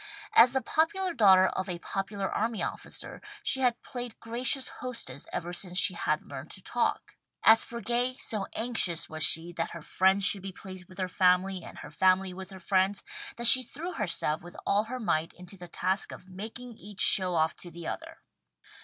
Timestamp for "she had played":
3.43-4.19